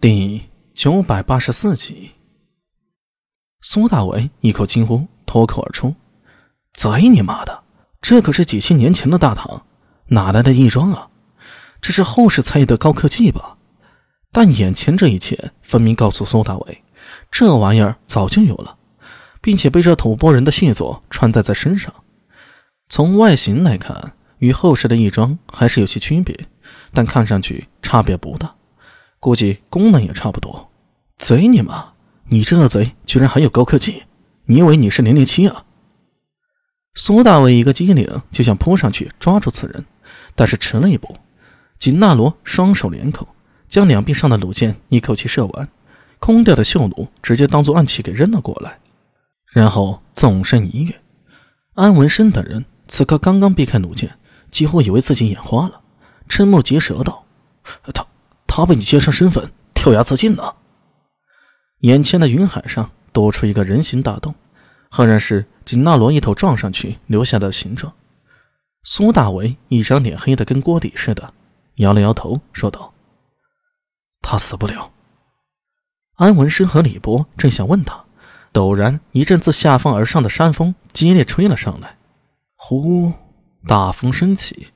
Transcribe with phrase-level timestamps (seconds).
[0.00, 0.42] 第
[0.74, 2.12] 九百八十四集，
[3.60, 5.96] 苏大伟一口惊呼脱口而出
[6.72, 7.64] ：“贼你妈的！
[8.00, 9.66] 这可是几千年前的大唐，
[10.10, 11.10] 哪来的义庄啊？
[11.80, 13.58] 这是后世才有的高科技吧？”
[14.30, 16.84] 但眼前这一切分明告诉苏大伟，
[17.32, 18.78] 这玩意儿早就有了，
[19.40, 21.92] 并且被这吐蕃人的细作穿戴在身上。
[22.88, 26.46] 从外形来看，与后世的义庄还是有些区别，
[26.92, 28.54] 但看上去差别不大。
[29.20, 30.70] 估计功能也差不多。
[31.16, 31.92] 贼你妈！
[32.30, 34.04] 你这个贼居然还有高科技！
[34.44, 35.64] 你以为你是零零七啊？
[36.94, 39.84] 苏大伟一个机灵，就想扑上去抓住此人，
[40.34, 41.16] 但是迟了一步。
[41.78, 43.28] 锦纳罗双手连口，
[43.68, 45.68] 将两臂上的弩箭一口气射完，
[46.18, 48.78] 空掉的锈弩直接当做暗器给扔了过来，
[49.52, 50.94] 然后纵身一跃。
[51.74, 54.18] 安文生等人此刻刚刚避开弩箭，
[54.50, 55.80] 几乎以为自己眼花了，
[56.28, 57.24] 瞠目结舌道
[57.94, 58.04] ：“他……”
[58.58, 60.56] 他被你揭穿身份，跳崖自尽了。
[61.82, 64.34] 眼前的云海上多出一个人形大洞，
[64.90, 67.92] 赫然是锦纳罗一头撞上去留下的形状。
[68.82, 71.32] 苏大为一张脸黑的跟锅底似的，
[71.76, 72.92] 摇了摇头说道
[74.22, 74.90] ：“他死不了。”
[76.18, 78.06] 安文生和李博正想问他，
[78.52, 81.96] 陡然一阵自下方而上的山风激烈吹了上来，
[82.56, 83.12] 呼，
[83.68, 84.72] 大风升起，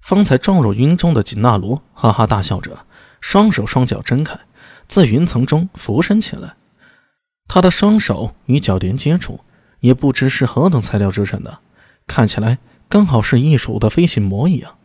[0.00, 2.86] 方才撞入云中的锦纳罗哈哈大笑着。
[3.20, 4.38] 双手双脚睁开，
[4.86, 6.54] 在云层中浮升起来。
[7.46, 9.40] 他的双手与脚连接处，
[9.80, 11.58] 也不知是何等材料制成的，
[12.06, 12.58] 看起来
[12.88, 14.76] 刚好是艺术的飞行模一样，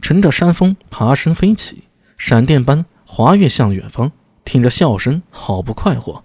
[0.00, 1.84] 乘着山峰爬升飞起，
[2.16, 4.12] 闪电般滑跃向远方，
[4.44, 6.22] 听着笑声，好不快活。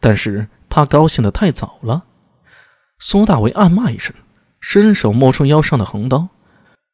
[0.00, 2.04] 但是他高兴的太早了。
[2.98, 4.14] 苏大为暗骂一声，
[4.60, 6.28] 伸手摸出腰上的横刀，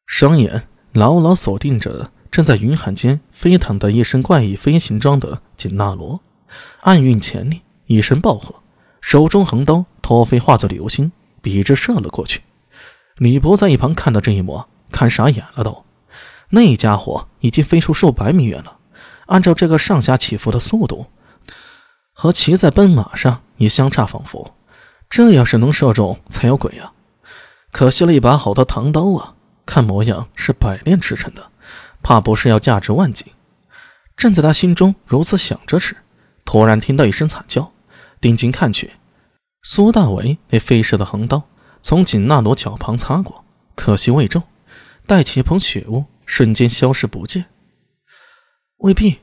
[0.05, 2.11] 双眼牢牢锁定着。
[2.31, 6.21] 正在云海间飞腾的一身怪异飞行装的锦纳罗，
[6.81, 8.55] 暗运潜力，一声暴喝，
[9.01, 12.41] 手中横刀脱飞化作流星，笔直射了过去。
[13.17, 15.85] 李博在一旁看到这一幕，看傻眼了都。
[16.51, 18.77] 那家伙已经飞出数百米远了，
[19.27, 21.07] 按照这个上下起伏的速度，
[22.13, 24.55] 和骑在奔马上也相差仿佛。
[25.09, 26.93] 这要是能射中才有鬼啊！
[27.71, 29.33] 可惜了一把好的唐刀啊，
[29.65, 31.51] 看模样是百炼制成的。
[32.01, 33.27] 怕不是要价值万金。
[34.15, 35.95] 正在他心中如此想着时，
[36.43, 37.71] 突然听到一声惨叫，
[38.19, 38.91] 定睛看去，
[39.61, 41.43] 苏大伟那飞射的横刀
[41.81, 43.45] 从锦纳罗脚旁擦过，
[43.75, 44.43] 可惜未中，
[45.07, 47.45] 带起一捧血雾，瞬间消失不见。
[48.79, 49.19] 未必，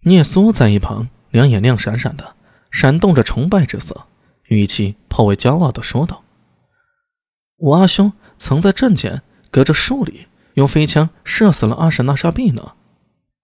[0.00, 2.36] 聂苏在一旁，两眼亮闪闪的，
[2.70, 4.06] 闪动着崇拜之色，
[4.44, 6.22] 语气颇为骄傲的说道
[7.56, 10.26] ：“我阿兄曾在阵前隔着数里。”
[10.56, 12.72] 用飞枪射死了阿史那沙毕呢？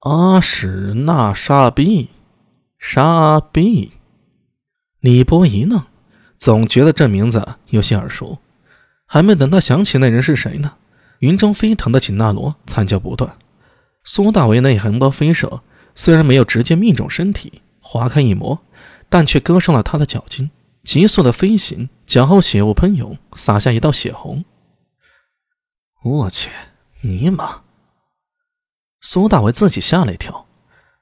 [0.00, 2.08] 阿史那沙毕，
[2.78, 3.92] 沙毕。
[5.00, 5.82] 李波一愣，
[6.38, 8.38] 总觉得这名字有些耳熟。
[9.06, 10.76] 还没等他想起那人是谁呢，
[11.18, 13.36] 云中飞腾的锦纳罗惨叫不断。
[14.04, 15.62] 苏大为那横刀飞射，
[15.94, 18.58] 虽然没有直接命中身体，划开一抹，
[19.10, 20.50] 但却割伤了他的脚筋。
[20.82, 24.44] 急速的飞行，脚后血雾喷涌，洒下一道血红。
[26.02, 26.48] 我去！
[27.04, 27.62] 尼玛！
[29.00, 30.46] 苏大伟自己吓了一跳。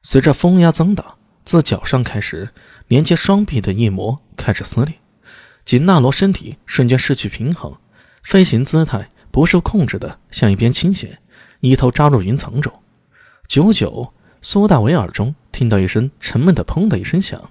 [0.02, 2.54] 随着风压增大，自脚上开始，
[2.86, 4.94] 连接双臂的翼膜开始撕裂。
[5.66, 7.76] 锦纳罗身体瞬间失去平衡，
[8.22, 11.18] 飞行姿态不受控制的向一边倾斜，
[11.60, 12.72] 一头扎入云层中。
[13.46, 17.50] 久久，苏大伟耳中听到一声沉闷的“砰”的一声响，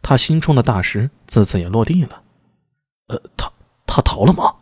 [0.00, 2.22] 他心中的大石自此也落地了。
[3.08, 3.50] 呃，他
[3.84, 4.54] 他逃了吗？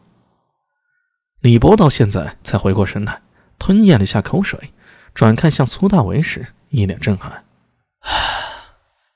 [1.48, 3.22] 李博到现在才回过神来，
[3.58, 4.70] 吞咽了一下口水，
[5.14, 7.42] 转看向苏大为时，一脸震撼：“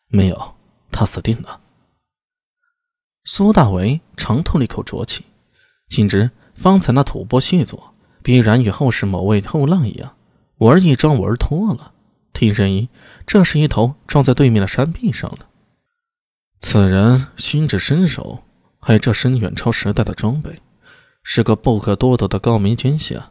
[0.08, 0.54] 没有，
[0.90, 1.60] 他死定了。”
[3.26, 5.26] 苏大为长吐了一口浊气，
[5.90, 7.92] 心知方才那吐蕃细作
[8.22, 10.16] 必然与后世某位后浪一样，
[10.56, 11.92] 玩一招玩脱了。
[12.32, 12.88] 听声音，
[13.26, 15.50] 这是一头撞在对面的山壁上了。
[16.60, 18.42] 此人心智身手，
[18.80, 20.62] 还有这身远超时代的装备。
[21.22, 23.30] 是个不可多得的高明奸细啊，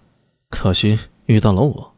[0.50, 1.96] 可惜遇到了我，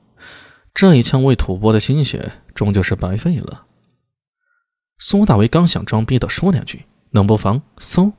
[0.74, 3.66] 这一枪为吐蕃的心血终究是白费了。
[4.98, 8.14] 苏大为刚想装逼的说两句，冷不防，嗖，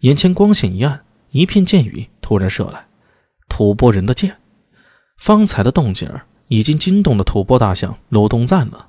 [0.00, 2.86] 眼前光线一暗，一片箭雨突然射来，
[3.48, 4.36] 吐蕃人的箭。
[5.16, 6.10] 方才的动静
[6.48, 8.88] 已经惊动了吐蕃大将鲁东赞了。